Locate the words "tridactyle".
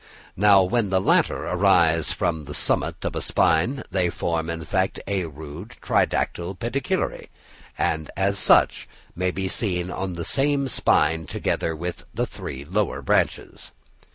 5.79-6.55